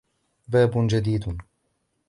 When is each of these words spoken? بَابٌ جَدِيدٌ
بَابٌ 0.47 0.87
جَدِيدٌ 0.87 1.37